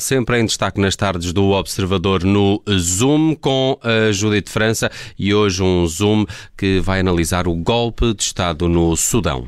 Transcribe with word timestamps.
Sempre 0.00 0.40
em 0.40 0.46
destaque 0.46 0.80
nas 0.80 0.96
tardes 0.96 1.30
do 1.30 1.50
Observador 1.50 2.24
no 2.24 2.62
Zoom 2.70 3.34
com 3.34 3.78
a 3.82 4.10
Judite 4.10 4.50
França 4.50 4.90
e 5.18 5.34
hoje 5.34 5.62
um 5.62 5.86
Zoom 5.86 6.24
que 6.56 6.80
vai 6.80 7.00
analisar 7.00 7.46
o 7.46 7.54
golpe 7.54 8.14
de 8.14 8.22
Estado 8.22 8.66
no 8.66 8.96
Sudão. 8.96 9.46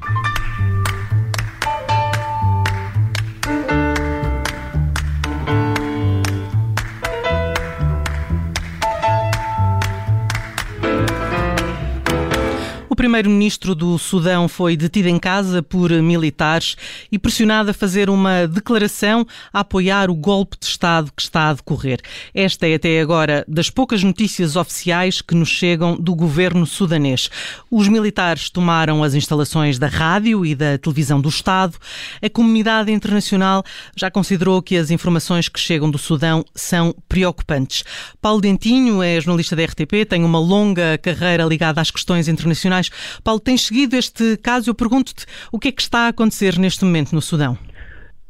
Primeiro-ministro 13.06 13.72
do 13.72 13.96
Sudão 14.00 14.48
foi 14.48 14.76
detido 14.76 15.08
em 15.08 15.16
casa 15.16 15.62
por 15.62 15.92
militares 15.92 16.76
e 17.10 17.16
pressionado 17.16 17.70
a 17.70 17.72
fazer 17.72 18.10
uma 18.10 18.48
declaração 18.48 19.24
a 19.52 19.60
apoiar 19.60 20.10
o 20.10 20.14
golpe 20.16 20.56
de 20.58 20.66
Estado 20.66 21.12
que 21.14 21.22
está 21.22 21.50
a 21.50 21.52
decorrer. 21.52 22.00
Esta 22.34 22.66
é 22.66 22.74
até 22.74 23.00
agora 23.00 23.44
das 23.46 23.70
poucas 23.70 24.02
notícias 24.02 24.56
oficiais 24.56 25.22
que 25.22 25.36
nos 25.36 25.48
chegam 25.48 25.96
do 25.96 26.16
governo 26.16 26.66
sudanês. 26.66 27.30
Os 27.70 27.86
militares 27.86 28.50
tomaram 28.50 29.04
as 29.04 29.14
instalações 29.14 29.78
da 29.78 29.86
rádio 29.86 30.44
e 30.44 30.56
da 30.56 30.76
televisão 30.76 31.20
do 31.20 31.28
Estado. 31.28 31.76
A 32.20 32.28
comunidade 32.28 32.90
internacional 32.90 33.62
já 33.94 34.10
considerou 34.10 34.60
que 34.60 34.76
as 34.76 34.90
informações 34.90 35.48
que 35.48 35.60
chegam 35.60 35.88
do 35.88 35.96
Sudão 35.96 36.44
são 36.56 36.92
preocupantes. 37.08 37.84
Paulo 38.20 38.40
Dentinho 38.40 39.00
é 39.00 39.20
jornalista 39.20 39.54
da 39.54 39.64
RTP, 39.64 40.04
tem 40.08 40.24
uma 40.24 40.40
longa 40.40 40.98
carreira 40.98 41.44
ligada 41.44 41.80
às 41.80 41.92
questões 41.92 42.26
internacionais 42.26 42.90
Paulo, 43.22 43.40
tens 43.40 43.62
seguido 43.62 43.96
este 43.96 44.36
caso? 44.38 44.70
Eu 44.70 44.74
pergunto-te 44.74 45.26
o 45.50 45.58
que 45.58 45.68
é 45.68 45.72
que 45.72 45.82
está 45.82 46.00
a 46.00 46.08
acontecer 46.08 46.58
neste 46.58 46.84
momento 46.84 47.12
no 47.12 47.22
Sudão? 47.22 47.58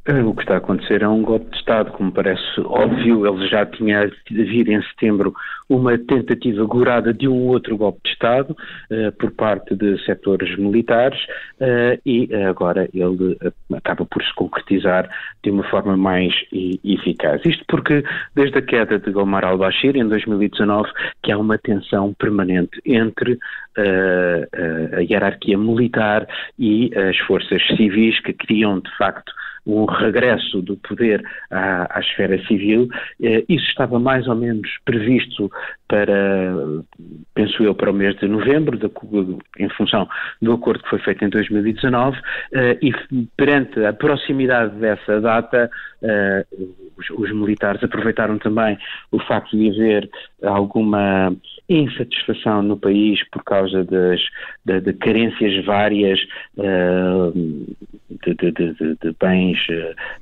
Eh, 0.06 0.22
o 0.22 0.32
que 0.34 0.42
está 0.42 0.54
a 0.54 0.58
acontecer 0.58 1.02
é 1.02 1.08
um 1.08 1.22
golpe 1.22 1.50
de 1.50 1.56
Estado, 1.56 1.90
como 1.92 2.12
parece 2.12 2.60
óbvio. 2.60 3.26
Ele 3.26 3.48
já 3.48 3.66
tinha 3.66 4.02
havido 4.02 4.70
em 4.70 4.80
setembro 4.82 5.34
uma 5.68 5.98
tentativa 5.98 6.64
gorada 6.64 7.12
de 7.12 7.26
um 7.26 7.48
outro 7.48 7.76
golpe 7.76 8.00
de 8.04 8.10
Estado 8.10 8.52
uh, 8.52 9.10
por 9.18 9.32
parte 9.32 9.74
de 9.74 9.98
setores 10.04 10.56
militares 10.56 11.18
uh, 11.60 12.00
e 12.06 12.32
agora 12.48 12.88
ele 12.94 13.36
acaba 13.74 14.06
por 14.06 14.22
se 14.22 14.32
concretizar 14.34 15.10
de 15.42 15.50
uma 15.50 15.64
forma 15.64 15.96
mais 15.96 16.32
eficaz. 16.52 17.44
Isto 17.44 17.64
porque, 17.66 18.04
desde 18.36 18.58
a 18.58 18.62
queda 18.62 19.00
de 19.00 19.10
Omar 19.16 19.44
al-Bashir 19.44 19.96
em 19.96 20.06
2019, 20.06 20.88
que 21.22 21.32
há 21.32 21.38
uma 21.38 21.58
tensão 21.58 22.14
permanente 22.14 22.80
entre 22.84 23.38
a 23.76 25.00
hierarquia 25.00 25.58
militar 25.58 26.26
e 26.58 26.90
as 26.96 27.16
forças 27.18 27.62
civis 27.76 28.18
que 28.20 28.32
criam, 28.32 28.80
de 28.80 28.96
facto, 28.96 29.32
um 29.66 29.84
regresso 29.84 30.62
do 30.62 30.76
poder 30.76 31.22
à, 31.50 31.98
à 31.98 32.00
esfera 32.00 32.38
civil. 32.46 32.88
Eh, 33.20 33.44
isso 33.48 33.66
estava 33.66 33.98
mais 33.98 34.28
ou 34.28 34.36
menos 34.36 34.68
previsto 34.84 35.50
para, 35.88 36.54
penso 37.34 37.62
eu, 37.62 37.74
para 37.74 37.90
o 37.90 37.94
mês 37.94 38.16
de 38.16 38.28
novembro, 38.28 38.78
de, 38.78 38.88
em 39.58 39.68
função 39.70 40.08
do 40.40 40.52
acordo 40.52 40.82
que 40.82 40.90
foi 40.90 40.98
feito 41.00 41.24
em 41.24 41.28
2019, 41.28 42.18
eh, 42.52 42.78
e 42.80 42.92
perante 43.36 43.84
a 43.84 43.92
proximidade 43.92 44.76
dessa 44.76 45.20
data, 45.20 45.70
eh, 46.02 46.46
os, 46.96 47.10
os, 47.10 47.32
militares 47.32 47.82
aproveitaram 47.82 48.38
também 48.38 48.78
o 49.10 49.18
facto 49.20 49.56
de 49.56 49.70
haver 49.70 50.08
alguma 50.42 51.34
insatisfação 51.68 52.62
no 52.62 52.76
país 52.76 53.22
por 53.30 53.42
causa 53.44 53.84
das 53.84 54.20
de, 54.64 54.80
de 54.80 54.92
carências 54.94 55.64
várias 55.64 56.18
de, 58.26 58.34
de, 58.34 58.52
de, 58.52 59.16
bens 59.20 59.58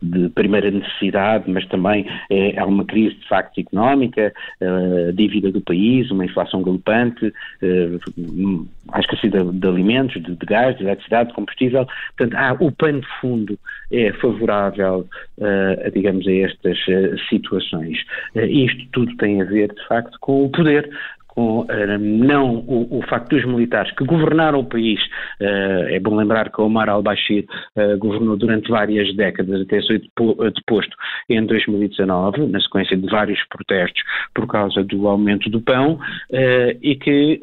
de 0.02 0.28
primeira 0.30 0.70
necessidade, 0.70 1.50
mas 1.50 1.66
também 1.66 2.06
é, 2.30 2.58
há 2.58 2.66
uma 2.66 2.84
crise 2.84 3.14
de 3.16 3.28
facto 3.28 3.58
económica, 3.58 4.32
a 4.60 5.12
dívida 5.12 5.50
do 5.52 5.60
país, 5.60 6.10
uma 6.10 6.24
inflação 6.24 6.62
galopante, 6.62 7.32
a 8.92 9.00
escassez 9.00 9.32
de, 9.32 9.66
alimentos, 9.66 10.20
de, 10.22 10.46
gás, 10.46 10.76
de 10.76 10.84
eletricidade, 10.84 11.30
de 11.30 11.34
combustível. 11.34 11.86
Portanto, 12.16 12.38
há, 12.38 12.52
o 12.60 12.72
pano 12.72 13.00
de 13.00 13.06
fundo 13.20 13.58
é 13.90 14.12
favorável, 14.14 15.06
uh, 15.38 15.86
a, 15.86 15.90
digamos, 15.90 16.26
a 16.26 16.32
estas 16.32 16.78
uh, 16.88 17.18
situações. 17.28 17.98
Uh, 18.34 18.44
isto 18.44 18.86
tudo 18.92 19.16
tem 19.16 19.40
a 19.40 19.44
ver, 19.44 19.72
de 19.72 19.86
facto, 19.86 20.16
com 20.20 20.44
o 20.44 20.50
poder, 20.50 20.88
com 21.34 21.60
uh, 21.60 21.98
não 21.98 22.56
o, 22.66 22.98
o, 22.98 23.02
facto 23.02 23.30
dos 23.30 23.44
militares 23.44 23.92
que 23.92 24.04
governaram 24.04 24.60
o 24.60 24.64
país, 24.64 25.00
uh, 25.40 25.88
é 25.88 25.98
bom 25.98 26.14
lembrar 26.14 26.50
que 26.50 26.60
Omar 26.60 26.88
al-Bashir 26.88 27.44
uh, 27.76 27.98
governou 27.98 28.36
durante 28.36 28.70
várias 28.70 29.14
décadas 29.16 29.62
até 29.62 29.80
ser 29.82 30.02
deposto 30.54 30.96
em 31.28 31.44
2019, 31.44 32.46
na 32.46 32.60
sequência 32.60 32.96
de 32.96 33.06
vários 33.08 33.42
protestos 33.48 34.02
por 34.34 34.46
causa 34.46 34.82
do 34.84 35.08
aumento 35.08 35.50
do 35.50 35.60
pão, 35.60 35.98
e 36.82 36.96
que 36.96 37.40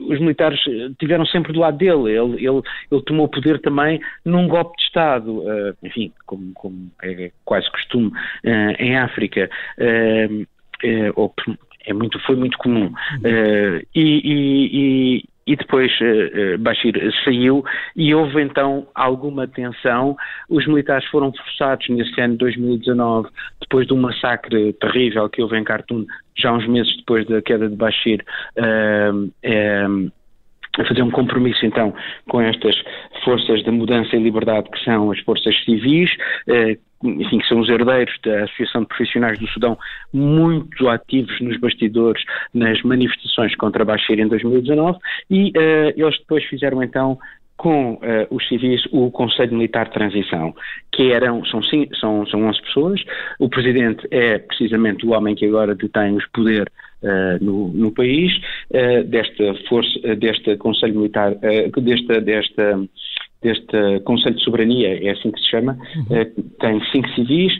os 0.00 0.20
militares 0.20 0.60
tiveram 0.98 1.24
sempre 1.26 1.52
do 1.52 1.60
lado 1.60 1.76
dele. 1.76 2.10
Ele, 2.10 2.46
ele, 2.46 2.62
ele 2.90 3.02
tomou 3.02 3.28
poder 3.28 3.60
também 3.60 4.00
num 4.24 4.48
golpe 4.48 4.76
de 4.76 4.84
Estado, 4.84 5.38
uh, 5.38 5.76
enfim, 5.82 6.12
como, 6.26 6.52
como, 6.54 6.90
é 7.02 7.30
quase 7.44 7.70
costume 7.70 8.08
uh, 8.08 8.74
em 8.78 8.96
África, 8.96 9.50
uh, 9.78 10.46
ou 11.16 11.32
é 11.86 11.92
muito, 11.92 12.18
foi 12.20 12.36
muito 12.36 12.56
comum. 12.58 12.86
Uh, 12.86 13.84
e, 13.94 14.20
e, 14.24 15.24
e, 15.46 15.56
depois 15.56 15.92
uh, 16.00 16.58
Bashir 16.58 16.94
saiu 17.24 17.64
e 17.94 18.14
houve 18.14 18.42
então 18.42 18.86
alguma 18.94 19.46
tensão. 19.46 20.16
Os 20.48 20.66
militares 20.66 21.06
foram 21.08 21.32
forçados 21.32 21.88
nesse 21.88 22.20
ano 22.20 22.34
de 22.34 22.38
2019, 22.38 23.28
depois 23.60 23.86
de 23.86 23.92
um 23.92 24.00
massacre 24.00 24.72
terrível 24.74 25.28
que 25.28 25.42
houve 25.42 25.56
em 25.56 25.64
Khartoum, 25.64 26.06
já 26.36 26.52
uns 26.52 26.66
meses 26.66 26.96
depois 26.96 27.26
da 27.26 27.42
queda 27.42 27.68
de 27.68 27.76
Bashir, 27.76 28.24
uh, 28.56 30.12
fazer 30.76 31.02
um 31.02 31.10
compromisso 31.10 31.64
então 31.64 31.94
com 32.28 32.40
estas 32.40 32.74
forças 33.24 33.62
de 33.62 33.70
mudança 33.70 34.16
e 34.16 34.22
liberdade 34.22 34.68
que 34.70 34.82
são 34.84 35.10
as 35.10 35.20
forças 35.20 35.54
civis, 35.64 36.10
eh, 36.48 36.76
enfim, 37.02 37.38
que 37.38 37.46
são 37.46 37.60
os 37.60 37.68
herdeiros 37.68 38.14
da 38.24 38.44
Associação 38.44 38.82
de 38.82 38.88
Profissionais 38.88 39.38
do 39.38 39.46
Sudão, 39.48 39.78
muito 40.12 40.88
ativos 40.88 41.38
nos 41.40 41.58
bastidores 41.58 42.22
nas 42.52 42.80
manifestações 42.82 43.54
contra 43.56 43.84
Bashir 43.84 44.18
em 44.18 44.26
2019, 44.26 44.98
e 45.30 45.50
uh, 45.50 45.92
eles 45.96 46.18
depois 46.18 46.44
fizeram 46.44 46.82
então 46.82 47.18
com 47.56 47.94
uh, 47.94 48.00
os 48.30 48.46
civis 48.48 48.82
o 48.90 49.10
Conselho 49.10 49.54
Militar 49.54 49.86
de 49.86 49.92
Transição, 49.92 50.54
que 50.92 51.12
eram, 51.12 51.44
são, 51.44 51.60
são, 52.00 52.26
são 52.26 52.44
11 52.44 52.62
pessoas, 52.62 53.04
o 53.38 53.48
Presidente 53.48 54.06
é 54.10 54.38
precisamente 54.38 55.06
o 55.06 55.12
homem 55.12 55.34
que 55.34 55.46
agora 55.46 55.74
detém 55.74 56.16
os 56.16 56.26
poderes 56.28 56.72
Uh, 57.04 57.36
no, 57.44 57.68
no, 57.68 57.92
país, 57.92 58.32
uh, 58.70 59.04
desta 59.04 59.54
força, 59.68 59.90
uh, 59.98 60.16
deste 60.16 60.56
Conselho 60.56 60.94
Militar, 60.94 61.34
desta, 61.34 62.18
desta 62.18 62.80
deste 63.44 64.00
Conselho 64.04 64.36
de 64.36 64.42
Soberania, 64.42 65.06
é 65.06 65.10
assim 65.10 65.30
que 65.30 65.38
se 65.38 65.50
chama, 65.50 65.78
uhum. 65.94 66.16
Eh, 66.16 66.30
tem 66.58 66.82
cinco 66.90 67.08
civis, 67.10 67.52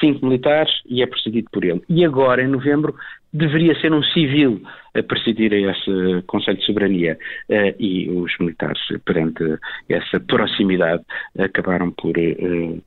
cinco 0.00 0.24
militares 0.24 0.72
e 0.86 1.02
é 1.02 1.06
presidido 1.06 1.48
por 1.52 1.64
ele. 1.64 1.82
E 1.88 2.04
agora, 2.04 2.42
em 2.42 2.48
novembro, 2.48 2.94
deveria 3.32 3.78
ser 3.80 3.92
um 3.92 4.02
civil 4.02 4.60
a 4.94 5.02
presidir 5.02 5.52
esse 5.52 6.22
Conselho 6.26 6.58
de 6.58 6.66
Soberania 6.66 7.16
uh, 7.48 7.74
e 7.78 8.10
os 8.10 8.36
militares, 8.40 8.80
perante 9.04 9.44
essa 9.88 10.18
proximidade, 10.18 11.04
acabaram 11.38 11.92
por 11.92 12.12
uh, 12.18 12.82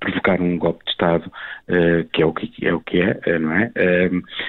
provocar 0.00 0.40
um 0.40 0.56
golpe 0.56 0.82
de 0.84 0.92
Estado, 0.92 1.26
uh, 1.28 2.08
que 2.10 2.22
é 2.22 2.26
o 2.26 2.32
que 2.32 2.66
é, 2.66 2.72
o 2.72 2.80
que 2.80 3.00
é 3.00 3.38
não 3.38 3.52
é? 3.52 3.70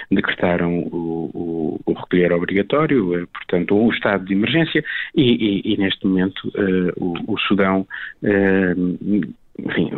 decretaram 0.09 0.79
o, 0.79 1.29
o, 1.34 1.81
o, 1.85 1.94
recolher 1.94 2.31
obrigatório, 2.31 3.28
portanto, 3.34 3.75
o 3.75 3.91
estado 3.91 4.25
de 4.25 4.34
emergência 4.34 4.84
e, 5.16 5.22
e, 5.23 5.73
e 5.73 5.78
neste 5.78 6.06
momento 6.07 6.52
o, 6.97 7.34
o, 7.34 7.38
Sudão 7.40 7.85
enfim, 9.59 9.90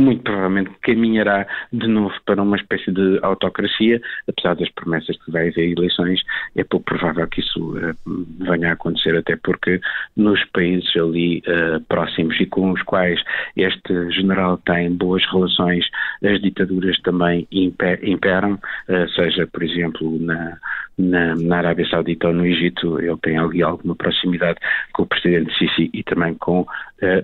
muito 0.00 0.22
provavelmente 0.22 0.70
caminhará 0.80 1.46
de 1.72 1.86
novo 1.86 2.14
para 2.24 2.42
uma 2.42 2.56
espécie 2.56 2.90
de 2.90 3.18
autocracia, 3.22 4.00
apesar 4.26 4.56
das 4.56 4.70
promessas 4.70 5.16
que 5.22 5.30
vai 5.30 5.48
haver 5.48 5.72
eleições, 5.76 6.22
é 6.56 6.64
pouco 6.64 6.86
provável 6.86 7.26
que 7.28 7.40
isso 7.40 7.76
uh, 7.76 7.94
venha 8.40 8.70
a 8.70 8.72
acontecer, 8.72 9.16
até 9.16 9.36
porque 9.36 9.80
nos 10.16 10.42
países 10.46 10.90
ali 10.96 11.42
uh, 11.46 11.80
próximos 11.88 12.40
e 12.40 12.46
com 12.46 12.72
os 12.72 12.82
quais 12.82 13.20
este 13.56 14.10
general 14.10 14.56
tem 14.58 14.90
boas 14.90 15.22
relações, 15.30 15.84
as 16.24 16.40
ditaduras 16.40 16.98
também 17.00 17.46
imperam, 17.52 18.54
uh, 18.54 19.08
seja, 19.14 19.46
por 19.46 19.62
exemplo, 19.62 20.18
na, 20.18 20.56
na, 20.96 21.34
na, 21.36 21.58
Arábia 21.58 21.86
Saudita 21.88 22.28
ou 22.28 22.32
no 22.32 22.46
Egito, 22.46 22.98
ele 22.98 23.18
tem 23.18 23.36
ali 23.36 23.62
alguma 23.62 23.94
proximidade 23.94 24.58
com 24.94 25.02
o 25.02 25.06
presidente 25.06 25.52
Sisi 25.58 25.90
e 25.92 26.02
também 26.02 26.34
com 26.34 26.66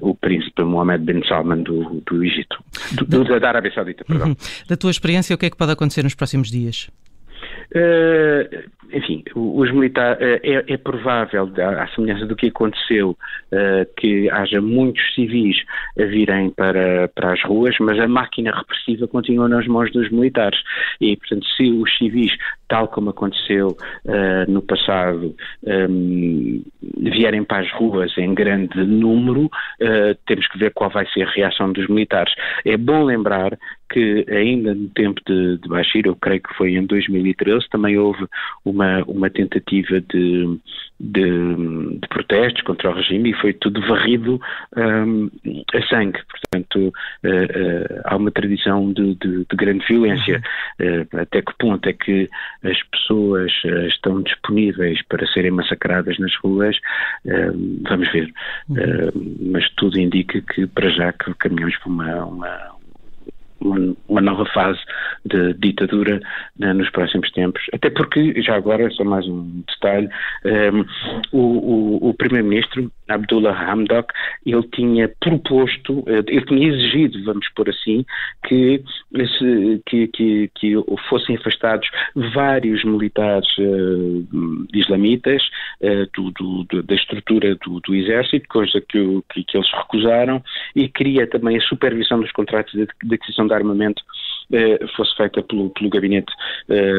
o 0.00 0.14
príncipe 0.14 0.62
Mohammed 0.62 1.04
bin 1.04 1.22
Salman 1.26 1.62
do, 1.62 2.02
do 2.06 2.24
Egito. 2.24 2.65
Do, 3.06 3.24
da, 3.24 3.38
da 3.38 3.48
Arábia 3.48 3.72
Saudita, 3.74 4.04
perdão. 4.04 4.28
Uhum. 4.28 4.36
Da 4.68 4.76
tua 4.76 4.90
experiência, 4.90 5.34
o 5.34 5.38
que 5.38 5.46
é 5.46 5.50
que 5.50 5.56
pode 5.56 5.72
acontecer 5.72 6.02
nos 6.02 6.14
próximos 6.14 6.50
dias? 6.50 6.90
Uh, 7.74 8.76
enfim, 8.92 9.24
os 9.34 9.72
militares, 9.72 10.18
uh, 10.20 10.40
é, 10.42 10.64
é, 10.72 10.76
provável, 10.76 11.50
à 11.78 11.88
semelhança 11.88 12.24
do 12.24 12.36
que 12.36 12.46
aconteceu, 12.46 13.10
uh, 13.10 13.94
que 13.96 14.30
haja 14.30 14.60
muitos 14.60 15.02
civis 15.14 15.56
a 15.98 16.04
virem 16.04 16.50
para, 16.50 17.08
para 17.08 17.32
as 17.32 17.42
ruas, 17.42 17.74
mas 17.80 17.98
a 17.98 18.06
máquina 18.06 18.56
repressiva 18.56 19.08
continua 19.08 19.48
nas 19.48 19.66
mãos 19.66 19.90
dos 19.90 20.10
militares. 20.10 20.58
E, 21.00 21.16
portanto, 21.16 21.44
se 21.56 21.70
os 21.72 21.96
civis, 21.98 22.32
tal 22.68 22.88
como 22.88 23.10
aconteceu 23.10 23.76
no 24.48 24.60
passado, 24.62 25.34
um, 25.88 26.62
vierem 26.98 27.44
para 27.44 27.62
as 27.62 27.72
ruas 27.72 28.16
em 28.18 28.34
grande 28.34 28.82
número, 28.84 29.48
temos 30.26 30.46
que 30.48 30.58
ver 30.58 30.72
qual 30.72 30.90
vai 30.90 31.06
ser 31.06 31.22
a 31.22 31.30
reação 31.30 31.72
dos 31.72 31.86
militares. 31.88 32.34
É 32.64 32.76
bom 32.76 33.04
lembrar 33.04 33.56
que 33.90 34.26
ainda 34.28 34.74
no 34.74 34.88
tempo 34.88 35.20
de, 35.26 35.58
de 35.58 35.68
Bashir, 35.68 36.06
eu 36.06 36.16
creio 36.16 36.42
que 36.42 36.54
foi 36.54 36.74
em 36.74 36.84
2013, 36.84 37.55
também 37.68 37.98
houve 37.98 38.26
uma, 38.64 39.02
uma 39.04 39.30
tentativa 39.30 40.00
de, 40.00 40.58
de, 40.98 41.98
de 42.00 42.08
protestos 42.08 42.62
contra 42.62 42.90
o 42.90 42.94
regime 42.94 43.30
e 43.30 43.40
foi 43.40 43.52
tudo 43.52 43.80
varrido 43.86 44.40
um, 44.76 45.30
a 45.74 45.82
sangue. 45.88 46.18
Portanto, 46.28 46.78
uh, 46.78 47.28
uh, 47.28 48.00
há 48.04 48.16
uma 48.16 48.30
tradição 48.30 48.92
de, 48.92 49.14
de, 49.14 49.38
de 49.38 49.56
grande 49.56 49.84
violência. 49.86 50.42
Uh, 50.80 51.20
até 51.20 51.42
que 51.42 51.52
ponto 51.58 51.88
é 51.88 51.92
que 51.92 52.28
as 52.62 52.82
pessoas 52.84 53.52
estão 53.88 54.22
disponíveis 54.22 55.00
para 55.08 55.26
serem 55.28 55.50
massacradas 55.50 56.18
nas 56.18 56.34
ruas? 56.36 56.76
Hum, 57.24 57.82
vamos 57.88 58.10
ver. 58.12 58.32
Hum, 58.68 59.50
mas 59.52 59.68
tudo 59.76 59.98
indica 59.98 60.40
que, 60.40 60.66
para 60.66 60.90
já, 60.90 61.12
que 61.12 61.32
caminhamos 61.34 61.76
para 61.78 61.88
uma, 61.88 62.24
uma 62.24 62.76
uma, 63.60 64.20
nova 64.20 64.44
fase 64.46 64.78
de 65.26 65.54
ditadura 65.54 66.20
né, 66.58 66.72
nos 66.72 66.90
próximos 66.90 67.30
tempos. 67.32 67.62
Até 67.72 67.90
porque, 67.90 68.40
já 68.42 68.56
agora, 68.56 68.90
só 68.90 69.04
mais 69.04 69.26
um 69.26 69.62
detalhe, 69.68 70.08
um, 70.44 70.48
ehm, 70.48 70.84
o, 71.32 71.40
o, 71.40 72.08
o 72.10 72.14
Primeiro-Ministro, 72.14 72.90
Abdullah 73.08 73.70
Hamdok, 73.70 74.12
ele 74.44 74.62
tinha 74.72 75.08
proposto, 75.20 76.04
eh, 76.06 76.24
ele 76.26 76.44
tinha 76.44 76.68
exigido, 76.68 77.24
vamos 77.24 77.48
por 77.54 77.68
assim, 77.68 78.04
que, 78.46 78.82
que, 79.86 80.08
que, 80.08 80.50
que 80.54 80.74
fossem 81.08 81.36
afastados 81.36 81.88
vários 82.34 82.84
militares 82.84 83.48
uh, 83.58 84.66
islamitas 84.74 85.42
uh, 85.80 86.08
do, 86.14 86.64
do, 86.64 86.82
da 86.82 86.94
estrutura 86.94 87.54
do, 87.56 87.80
do 87.80 87.94
exército, 87.94 88.48
coisa 88.48 88.80
que, 88.80 89.22
que, 89.30 89.56
eles 89.56 89.70
recusaram, 89.72 90.42
e 90.74 90.88
queria 90.88 91.26
também 91.26 91.56
a 91.56 91.60
supervisão 91.60 92.20
dos 92.20 92.32
contratos 92.32 92.72
de, 92.72 92.86
de 93.04 93.14
aquisição 93.14 93.46
de 93.46 93.54
armamento 93.54 94.02
fosse 94.96 95.16
feita 95.16 95.42
pelo, 95.42 95.70
pelo 95.70 95.90
gabinete, 95.90 96.32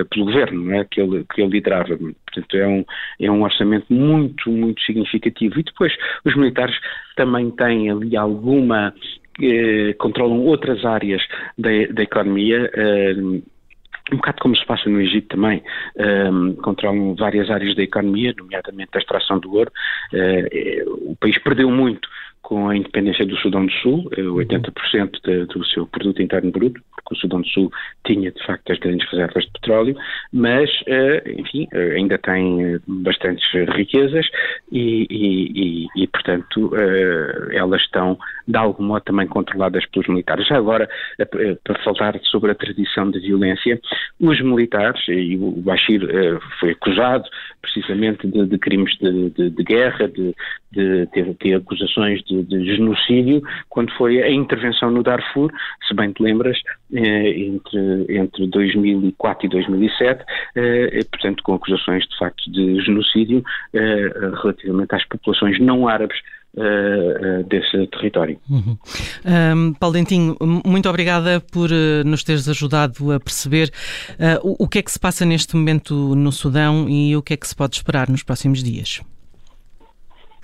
pelo 0.09 0.25
governo, 0.25 0.73
é? 0.73 0.85
que, 0.85 1.01
ele, 1.01 1.25
que 1.33 1.41
ele 1.41 1.51
liderava. 1.51 1.97
Portanto, 1.97 2.57
é 2.57 2.67
um, 2.67 2.85
é 3.19 3.31
um 3.31 3.43
orçamento 3.43 3.85
muito, 3.91 4.49
muito 4.49 4.81
significativo. 4.81 5.59
E 5.59 5.63
depois, 5.63 5.93
os 6.25 6.35
militares 6.35 6.75
também 7.15 7.49
têm 7.51 7.89
ali 7.89 8.15
alguma. 8.15 8.93
Eh, 9.41 9.93
controlam 9.99 10.41
outras 10.41 10.83
áreas 10.83 11.21
da, 11.57 11.69
da 11.91 12.03
economia. 12.03 12.71
Eh, 12.73 13.13
um 14.11 14.15
bocado 14.15 14.37
como 14.41 14.55
se 14.55 14.65
passa 14.65 14.89
no 14.89 15.01
Egito 15.01 15.27
também, 15.27 15.61
um, 15.97 16.51
eh, 16.51 16.55
controlam 16.61 17.13
várias 17.15 17.49
áreas 17.49 17.75
da 17.75 17.83
economia, 17.83 18.33
nomeadamente 18.37 18.91
a 18.95 18.99
extração 18.99 19.37
do 19.37 19.53
ouro. 19.53 19.71
Uh, 20.13 21.11
o 21.11 21.15
país 21.17 21.37
perdeu 21.39 21.69
muito 21.69 22.07
com 22.47 22.69
a 22.69 22.77
independência 22.77 23.25
do 23.25 23.35
Sudão 23.35 23.65
do 23.65 23.71
Sul, 23.73 24.09
80% 24.09 24.71
uhum. 24.95 25.09
de, 25.25 25.45
do 25.47 25.65
seu 25.65 25.85
produto 25.85 26.21
interno 26.21 26.49
bruto, 26.49 26.79
porque 26.95 27.13
o 27.13 27.17
Sudão 27.17 27.41
do 27.41 27.47
Sul 27.49 27.69
tinha 28.05 28.31
de 28.31 28.41
facto 28.45 28.71
as 28.71 28.79
grandes 28.79 29.05
reservas 29.11 29.43
de 29.43 29.51
petróleo, 29.51 29.97
mas, 30.31 30.69
uh, 30.83 31.29
enfim, 31.41 31.67
uh, 31.73 31.95
ainda 31.97 32.17
tem 32.17 32.63
eh, 32.63 32.79
bastantes 32.87 33.43
riquezas 33.75 34.25
e, 34.71 35.05
e, 35.09 35.87
e, 35.91 36.03
e 36.03 36.07
portanto, 36.07 36.71
elas 37.51 37.81
estão 37.81 38.17
de 38.47 38.57
algum 38.57 38.85
modo 38.85 39.03
também 39.03 39.27
controladas 39.27 39.85
pelos 39.87 40.07
militares. 40.07 40.47
Já 40.47 40.55
agora, 40.55 40.87
para 41.65 41.83
falar 41.83 42.17
sobre 42.23 42.51
a 42.51 42.55
tradição 42.55 43.11
de 43.11 43.19
violência, 43.19 43.77
os 44.21 44.39
militares, 44.39 45.05
e 45.09 45.35
o 45.35 45.51
Bashir 45.61 46.01
foi 46.61 46.71
acusado 46.71 47.25
precisamente 47.61 48.25
de, 48.27 48.45
de 48.45 48.57
crimes 48.57 48.97
de, 48.99 49.29
de, 49.31 49.49
de, 49.49 49.63
guerra, 49.63 50.07
de, 50.07 50.33
ter, 50.73 51.33
ter 51.35 51.55
acusações 51.55 52.23
de 52.23 52.37
de, 52.43 52.65
genocídio 52.65 53.41
quando 53.69 53.91
foi 53.93 54.21
a 54.21 54.31
intervenção 54.31 54.91
no 54.91 55.03
Darfur, 55.03 55.51
se 55.87 55.93
bem 55.93 56.11
te 56.11 56.21
lembras, 56.21 56.57
eh, 56.93 57.29
entre, 57.39 58.17
entre 58.17 58.47
2004 58.47 59.45
e 59.45 59.49
2007, 59.49 60.23
eh, 60.55 60.99
portanto 61.11 61.43
com 61.43 61.53
acusações 61.53 62.03
de 62.07 62.17
facto 62.17 62.51
de 62.51 62.81
genocídio 62.81 63.43
eh, 63.73 64.11
relativamente 64.41 64.95
às 64.95 65.05
populações 65.07 65.59
não 65.59 65.87
árabes 65.87 66.17
Uh, 66.55 67.41
uh, 67.41 67.43
desse 67.43 67.85
território. 67.87 68.39
Uhum. 68.49 68.75
Um, 69.25 69.73
Paulo 69.73 69.93
Dentinho, 69.93 70.35
muito 70.65 70.89
obrigada 70.89 71.39
por 71.39 71.69
uh, 71.69 72.03
nos 72.03 72.23
teres 72.23 72.49
ajudado 72.49 73.11
a 73.11 73.19
perceber 73.19 73.69
o, 74.41 74.63
o, 74.63 74.67
que 74.67 74.79
é 74.79 74.81
que 74.81 74.91
se 74.91 74.99
passa 74.99 75.23
neste 75.23 75.55
momento 75.55 75.93
no 76.15 76.31
Sudão 76.31 76.89
e 76.89 77.15
o 77.15 77.21
que 77.21 77.35
é 77.35 77.37
que 77.37 77.47
se 77.47 77.55
pode 77.55 77.75
esperar 77.75 78.09
nos 78.09 78.23
próximos 78.23 78.63
dias. 78.63 79.01